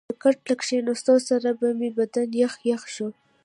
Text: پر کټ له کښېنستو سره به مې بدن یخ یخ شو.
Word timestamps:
پر 0.07 0.15
کټ 0.21 0.37
له 0.49 0.55
کښېنستو 0.61 1.13
سره 1.29 1.49
به 1.59 1.69
مې 1.79 1.89
بدن 1.97 2.29
یخ 2.41 2.53
یخ 2.69 2.81
شو. 2.95 3.07